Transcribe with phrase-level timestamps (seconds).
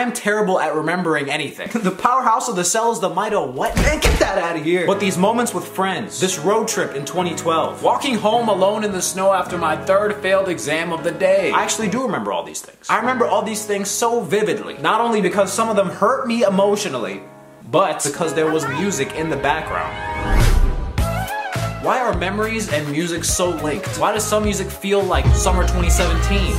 [0.00, 1.68] I am terrible at remembering anything.
[1.82, 3.76] the powerhouse of the cell is the might of what?
[3.76, 4.86] Man, get that out of here.
[4.86, 9.02] But these moments with friends, this road trip in 2012, walking home alone in the
[9.02, 11.50] snow after my third failed exam of the day.
[11.50, 12.86] I actually do remember all these things.
[12.88, 14.78] I remember all these things so vividly.
[14.78, 17.20] Not only because some of them hurt me emotionally,
[17.70, 19.94] but because there was music in the background.
[21.84, 23.98] Why are memories and music so linked?
[23.98, 26.54] Why does some music feel like summer 2017?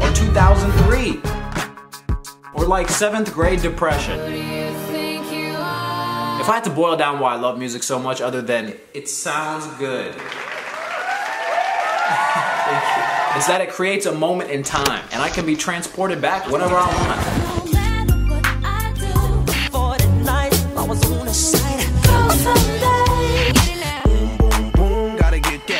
[0.00, 1.45] Or 2003?
[2.66, 4.18] Or like 7th grade depression?
[4.18, 4.98] If
[6.48, 9.68] I had to boil down why I love music so much other than it sounds
[9.78, 10.16] good.
[13.36, 16.74] It's that it creates a moment in time and I can be transported back whenever
[16.74, 17.20] I want.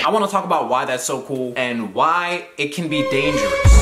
[0.04, 3.75] I want to talk about why that's so cool and why it can be dangerous.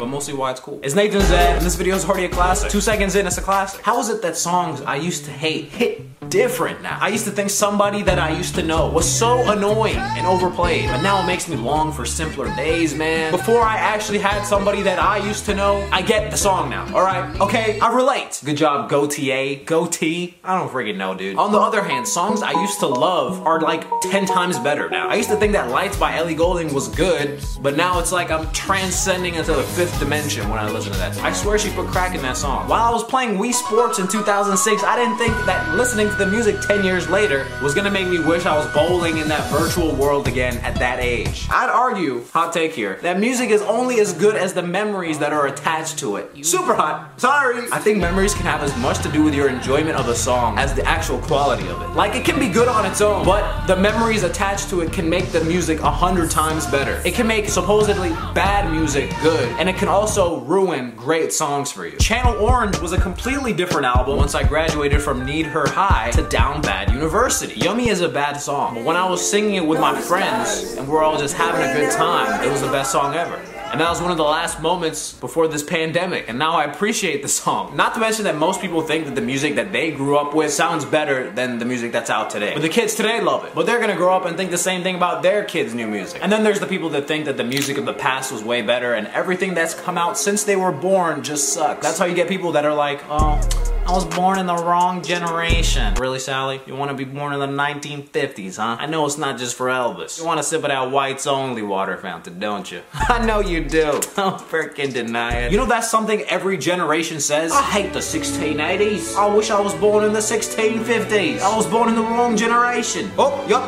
[0.00, 0.80] But mostly why it's cool.
[0.82, 2.70] It's Nathan Zed, and this video is already a classic.
[2.70, 3.82] Two seconds in, it's a classic.
[3.82, 6.96] How is it that songs I used to hate hit different now.
[7.00, 10.86] I used to think somebody that I used to know was so annoying and overplayed,
[10.86, 13.32] but now it makes me long for simpler days, man.
[13.32, 16.86] Before I actually had somebody that I used to know, I get the song now,
[16.94, 17.40] alright?
[17.40, 18.40] Okay, I relate.
[18.44, 20.38] Good job, GoTA, Goatee.
[20.44, 21.36] I don't freaking know, dude.
[21.36, 25.08] On the other hand, songs I used to love are like 10 times better now.
[25.08, 28.30] I used to think that Lights by Ellie Goulding was good, but now it's like
[28.30, 31.16] I'm transcending into the fifth dimension when I listen to that.
[31.18, 32.68] I swear she put crack in that song.
[32.68, 36.26] While I was playing Wii Sports in 2006, I didn't think that listening to the
[36.26, 39.94] music 10 years later was gonna make me wish I was bowling in that virtual
[39.94, 41.46] world again at that age.
[41.50, 45.32] I'd argue, hot take here, that music is only as good as the memories that
[45.32, 46.44] are attached to it.
[46.44, 47.66] Super hot, sorry!
[47.72, 50.58] I think memories can have as much to do with your enjoyment of a song
[50.58, 51.88] as the actual quality of it.
[51.90, 55.08] Like, it can be good on its own, but the memories attached to it can
[55.08, 57.00] make the music a hundred times better.
[57.04, 61.86] It can make supposedly bad music good, and it can also ruin great songs for
[61.86, 61.96] you.
[61.96, 66.22] Channel Orange was a completely different album once I graduated from Need Her High to
[66.28, 67.58] Down Bad University.
[67.58, 70.86] Yummy is a bad song, but when I was singing it with my friends and
[70.86, 73.40] we're all just having a good time, it was the best song ever.
[73.70, 77.22] And that was one of the last moments before this pandemic, and now I appreciate
[77.22, 77.76] the song.
[77.76, 80.52] Not to mention that most people think that the music that they grew up with
[80.52, 82.52] sounds better than the music that's out today.
[82.52, 83.54] But the kids today love it.
[83.54, 86.18] But they're gonna grow up and think the same thing about their kids' new music.
[86.20, 88.60] And then there's the people that think that the music of the past was way
[88.60, 91.86] better and everything that's come out since they were born just sucks.
[91.86, 93.40] That's how you get people that are like, oh,
[93.90, 95.94] I was born in the wrong generation.
[95.94, 96.60] Really, Sally?
[96.64, 98.76] You want to be born in the 1950s, huh?
[98.78, 100.16] I know it's not just for Elvis.
[100.16, 102.82] You want to sip of that whites only water fountain, don't you?
[102.92, 104.00] I know you do.
[104.14, 105.50] Don't freaking deny it.
[105.50, 107.50] You know that's something every generation says?
[107.50, 109.16] I hate the 1680s.
[109.16, 111.40] I wish I was born in the 1650s.
[111.40, 113.10] I was born in the wrong generation.
[113.18, 113.64] Oh, yup.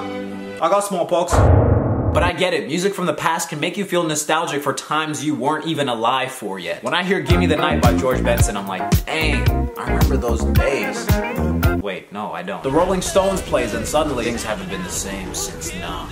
[0.62, 1.32] I got smallpox.
[2.12, 5.24] But I get it, music from the past can make you feel nostalgic for times
[5.24, 6.84] you weren't even alive for yet.
[6.84, 10.44] When I hear Gimme the Night by George Benson, I'm like, dang, I remember those
[10.54, 11.08] days.
[11.82, 12.62] Wait, no, I don't.
[12.62, 16.04] The Rolling Stones plays and suddenly things haven't been the same since now.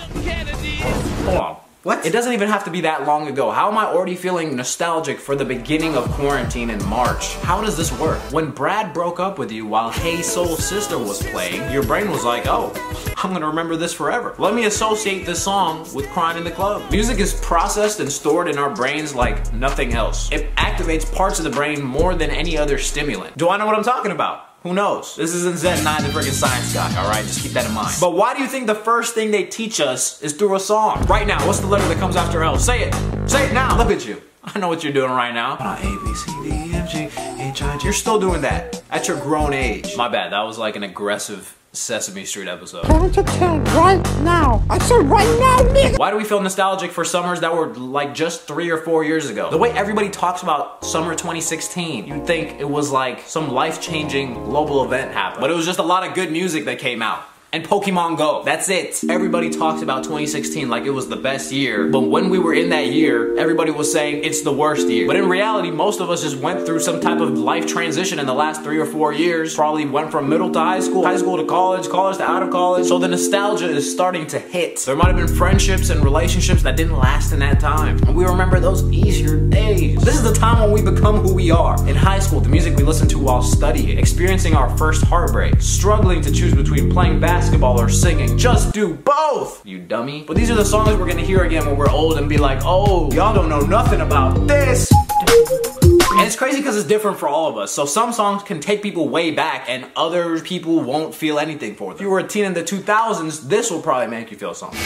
[1.24, 1.69] Hold on.
[1.82, 2.04] What?
[2.04, 3.50] It doesn't even have to be that long ago.
[3.50, 7.36] How am I already feeling nostalgic for the beginning of quarantine in March?
[7.36, 8.18] How does this work?
[8.34, 12.22] When Brad broke up with you while Hey Soul Sister was playing, your brain was
[12.22, 12.70] like, oh,
[13.16, 14.34] I'm gonna remember this forever.
[14.36, 16.82] Let me associate this song with crying in the club.
[16.90, 20.30] Music is processed and stored in our brains like nothing else.
[20.30, 23.38] It activates parts of the brain more than any other stimulant.
[23.38, 24.49] Do I know what I'm talking about?
[24.62, 25.16] Who knows?
[25.16, 27.24] This isn't Zed Nye the freaking science guy, alright?
[27.24, 27.96] Just keep that in mind.
[27.98, 31.02] But why do you think the first thing they teach us is through a song?
[31.06, 32.58] Right now, what's the letter that comes after L?
[32.58, 32.94] Say it!
[33.28, 33.78] Say it now!
[33.78, 34.20] Look at you.
[34.44, 35.54] I know what you're doing right now.
[35.54, 36.98] A, B, C, D, E, F, G,
[37.42, 37.84] H, I, J.
[37.84, 39.96] You're still doing that at your grown age.
[39.96, 42.82] My bad, that was like an aggressive Sesame Street episode.
[42.82, 44.64] To town right now.
[44.68, 45.98] I said right now, nigga.
[45.98, 49.30] Why do we feel nostalgic for summers that were like just three or four years
[49.30, 49.50] ago?
[49.50, 54.84] The way everybody talks about summer 2016, you'd think it was like some life-changing global
[54.84, 55.40] event happened.
[55.40, 57.22] But it was just a lot of good music that came out
[57.52, 58.42] and Pokemon Go.
[58.44, 59.02] That's it.
[59.08, 62.68] Everybody talks about 2016 like it was the best year, but when we were in
[62.70, 65.06] that year, everybody was saying it's the worst year.
[65.06, 68.26] But in reality, most of us just went through some type of life transition in
[68.26, 69.54] the last three or four years.
[69.54, 72.50] Probably went from middle to high school, high school to college, college to out of
[72.50, 72.86] college.
[72.86, 74.78] So the nostalgia is starting to hit.
[74.80, 77.98] There might have been friendships and relationships that didn't last in that time.
[78.04, 80.00] And we remember those easier days.
[80.04, 81.76] This is the time when we become who we are.
[81.88, 86.20] In high school, the music we listened to while studying, experiencing our first heartbreak, struggling
[86.20, 88.36] to choose between playing basketball basketball or singing.
[88.36, 90.24] Just do both, you dummy.
[90.26, 92.60] But these are the songs we're gonna hear again when we're old and be like,
[92.64, 94.92] oh, y'all don't know nothing about this.
[94.92, 97.72] And it's crazy because it's different for all of us.
[97.72, 101.86] So some songs can take people way back and other people won't feel anything for
[101.86, 101.94] them.
[101.94, 104.78] If you were a teen in the 2000s, this will probably make you feel something.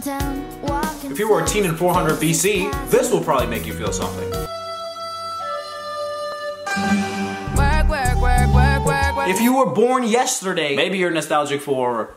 [0.00, 0.36] downtown.
[0.62, 0.87] Why?
[1.04, 4.28] If you were a teen in 400 BC, this will probably make you feel something.
[9.30, 12.14] If you were born yesterday, maybe you're nostalgic for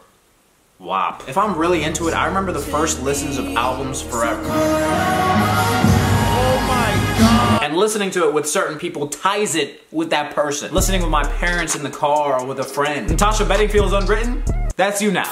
[0.80, 1.28] WAP.
[1.30, 4.50] If I'm really into it, I remember the first listens of albums forever.
[7.62, 10.74] And listening to it with certain people ties it with that person.
[10.74, 13.10] Listening with my parents in the car or with a friend.
[13.10, 14.44] Natasha Bedingfield's Unwritten?
[14.76, 15.30] That's you now.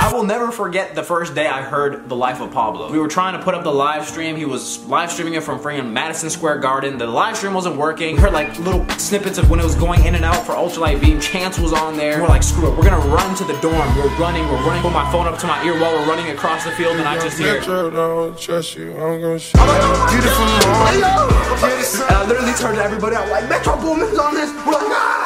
[0.00, 2.90] I will never forget the first day I heard The Life of Pablo.
[2.90, 4.36] We were trying to put up the live stream.
[4.36, 6.98] He was live streaming it from freaking Madison Square Garden.
[6.98, 8.14] The live stream wasn't working.
[8.14, 11.00] We heard like little snippets of when it was going in and out for Ultralight
[11.00, 11.20] Beam.
[11.20, 12.22] Chance was on there.
[12.22, 12.76] We're like, screw it.
[12.76, 13.96] We're gonna run to the dorm.
[13.96, 14.44] We're running.
[14.46, 14.82] We're running.
[14.82, 17.18] Put my phone up to my ear while we're running across the field, and I
[17.18, 17.58] just hear.
[17.58, 18.92] Metro, don't trust you.
[18.92, 19.58] I'm gonna shoot.
[19.58, 21.02] Beautiful morning.
[21.58, 24.50] And I literally turned to everybody out like, Metro Boomin's on this.
[24.64, 25.17] We're like, ah!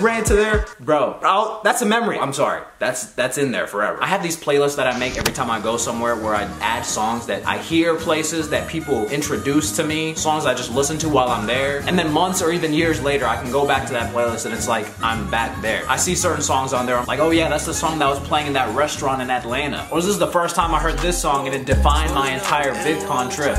[0.00, 1.18] And We ran to there, bro.
[1.22, 2.18] I'll, that's a memory.
[2.18, 2.62] I'm sorry.
[2.78, 4.02] That's that's in there forever.
[4.02, 6.86] I have these playlists that I make every time I go somewhere where I add
[6.86, 11.08] songs that I hear places that people introduce to me, songs I just listen to
[11.08, 13.92] while I'm there, and then months or even years later, I can go back to
[13.92, 15.84] that playlist and it's like I'm back there.
[15.88, 16.96] I see certain songs on there.
[16.96, 19.86] I'm like, oh yeah, that's the song that was playing in that restaurant in Atlanta.
[19.92, 22.72] Or this is the first time I heard this song and it defined my entire
[22.72, 23.56] VidCon trip.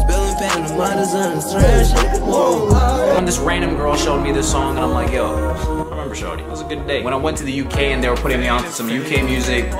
[0.00, 2.20] Spilling pain, the miners on the trash.
[2.20, 3.14] Whoa.
[3.14, 6.42] When this random girl showed me this song, and I'm like, yo, I remember Shorty.
[6.42, 7.02] It was a good day.
[7.02, 9.24] When I went to the UK and they were putting me on to some UK
[9.24, 9.72] music.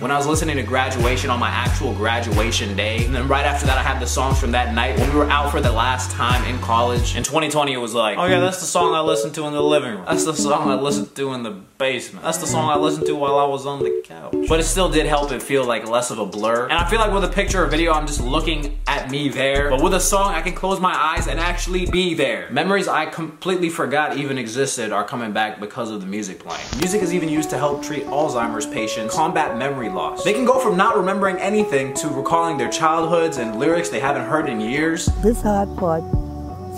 [0.00, 3.66] When I was listening to graduation on my actual graduation day, and then right after
[3.66, 6.10] that, I had the songs from that night when we were out for the last
[6.10, 7.16] time in college.
[7.16, 9.62] In 2020, it was like, oh yeah, that's the song I listened to in the
[9.62, 10.04] living room.
[10.06, 12.24] That's the song I listened to in the basement.
[12.24, 14.34] That's the song I listened to while I was on the couch.
[14.48, 16.64] But it still did help it feel like less of a blur.
[16.64, 19.70] And I feel like with a picture or video, I'm just looking at me there.
[19.70, 22.48] But with a song, I can close my eyes and actually be there.
[22.50, 26.64] Memories I completely forgot even existed are coming back because of the music playing.
[26.78, 30.24] Music is even used to help treat Alzheimer's patients, combat memory loss.
[30.24, 34.26] They can go from not remembering anything to recalling their childhoods and lyrics they haven't
[34.26, 35.06] heard in years.
[35.22, 36.02] This hard part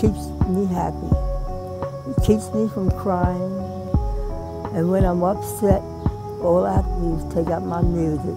[0.00, 0.96] keeps me happy.
[2.10, 3.77] It keeps me from crying.
[4.78, 5.82] And when I'm upset,
[6.40, 8.36] all I have to do is take out my music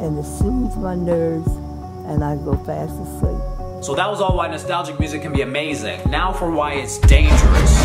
[0.00, 1.48] and it soothes my nerves
[2.08, 3.84] and I go fast asleep.
[3.84, 6.00] So that was all why nostalgic music can be amazing.
[6.08, 7.79] Now for why it's dangerous.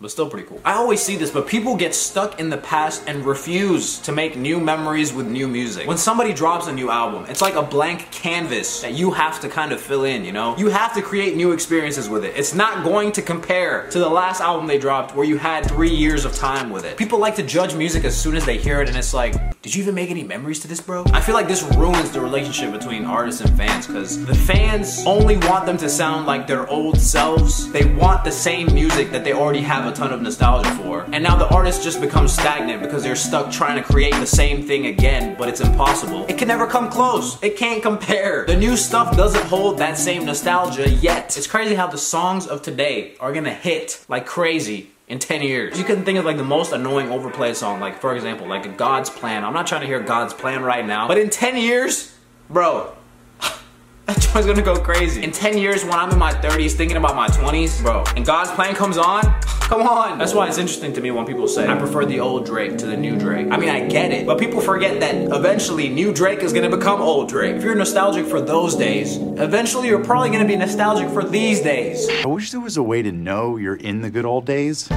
[0.00, 0.60] But still pretty cool.
[0.64, 4.36] I always see this, but people get stuck in the past and refuse to make
[4.36, 5.88] new memories with new music.
[5.88, 9.48] When somebody drops a new album, it's like a blank canvas that you have to
[9.48, 10.56] kind of fill in, you know?
[10.56, 12.36] You have to create new experiences with it.
[12.36, 15.90] It's not going to compare to the last album they dropped where you had three
[15.90, 16.96] years of time with it.
[16.96, 19.34] People like to judge music as soon as they hear it, and it's like,
[19.68, 21.04] did you even make any memories to this, bro?
[21.12, 25.36] I feel like this ruins the relationship between artists and fans because the fans only
[25.36, 27.70] want them to sound like their old selves.
[27.70, 31.02] They want the same music that they already have a ton of nostalgia for.
[31.12, 34.62] And now the artist just becomes stagnant because they're stuck trying to create the same
[34.62, 36.24] thing again, but it's impossible.
[36.30, 37.36] It can never come close.
[37.42, 38.46] It can't compare.
[38.46, 41.36] The new stuff doesn't hold that same nostalgia yet.
[41.36, 45.78] It's crazy how the songs of today are gonna hit like crazy in 10 years.
[45.78, 49.10] You can think of like the most annoying overplayed song, like for example, like God's
[49.10, 49.44] Plan.
[49.44, 52.14] I'm not trying to hear God's Plan right now, but in 10 years,
[52.50, 52.92] bro,
[53.40, 55.22] that joint's gonna go crazy.
[55.22, 58.50] In 10 years, when I'm in my 30s thinking about my 20s, bro, and God's
[58.50, 59.22] Plan comes on,
[59.68, 60.18] come on.
[60.18, 62.86] That's why it's interesting to me when people say, I prefer the old Drake to
[62.86, 63.48] the new Drake.
[63.50, 67.02] I mean, I get it, but people forget that eventually new Drake is gonna become
[67.02, 67.56] old Drake.
[67.56, 72.08] If you're nostalgic for those days, eventually you're probably gonna be nostalgic for these days.
[72.24, 74.88] I wish there was a way to know you're in the good old days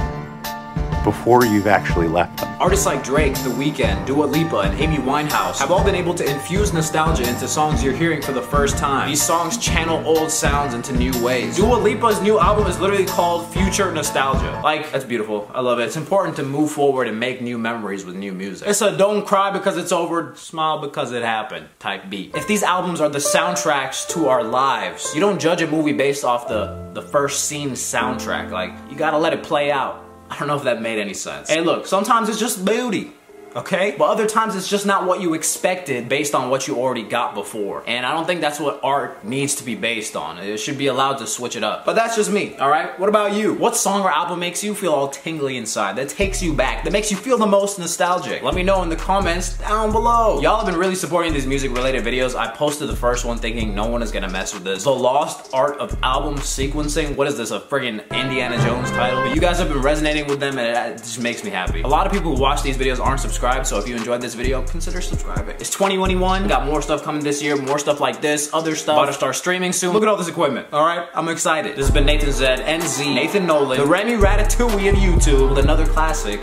[1.04, 2.54] before you've actually left them.
[2.60, 6.24] Artists like Drake, The Weeknd, Dua Lipa, and Amy Winehouse have all been able to
[6.28, 9.08] infuse nostalgia into songs you're hearing for the first time.
[9.08, 11.56] These songs channel old sounds into new ways.
[11.56, 14.60] Dua Lipa's new album is literally called Future Nostalgia.
[14.62, 15.50] Like, that's beautiful.
[15.52, 15.84] I love it.
[15.84, 18.68] It's important to move forward and make new memories with new music.
[18.68, 22.34] It's a don't cry because it's over, smile because it happened type beat.
[22.36, 26.24] If these albums are the soundtracks to our lives, you don't judge a movie based
[26.24, 28.50] off the, the first scene soundtrack.
[28.50, 30.11] Like, you gotta let it play out.
[30.32, 31.50] I don't know if that made any sense.
[31.50, 33.12] Hey, look, sometimes it's just beauty.
[33.54, 33.94] Okay?
[33.96, 37.34] But other times it's just not what you expected based on what you already got
[37.34, 37.82] before.
[37.86, 40.38] And I don't think that's what art needs to be based on.
[40.38, 41.84] It should be allowed to switch it up.
[41.84, 42.98] But that's just me, alright?
[42.98, 43.54] What about you?
[43.54, 45.96] What song or album makes you feel all tingly inside?
[45.96, 46.84] That takes you back?
[46.84, 48.42] That makes you feel the most nostalgic?
[48.42, 50.40] Let me know in the comments down below.
[50.40, 52.34] Y'all have been really supporting these music related videos.
[52.34, 54.84] I posted the first one thinking no one is gonna mess with this.
[54.84, 57.16] The Lost Art of Album Sequencing.
[57.16, 59.22] What is this, a friggin' Indiana Jones title?
[59.22, 61.82] But you guys have been resonating with them and it just makes me happy.
[61.82, 64.34] A lot of people who watch these videos aren't subscribed so if you enjoyed this
[64.34, 65.56] video, consider subscribing.
[65.58, 68.96] It's 2021, got more stuff coming this year, more stuff like this, other stuff.
[68.96, 69.92] About to start streaming soon.
[69.92, 71.08] Look at all this equipment, all right?
[71.12, 71.72] I'm excited.
[71.72, 75.86] This has been Nathan Zed, NZ, Nathan Nolan, the Remy Ratatouille of YouTube with another
[75.86, 76.40] classic.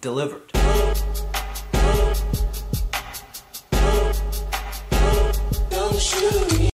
[0.00, 0.61] delivered.